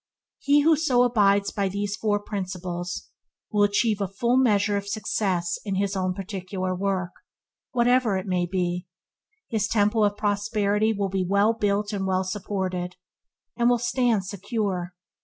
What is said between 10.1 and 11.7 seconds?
Prosperity will be well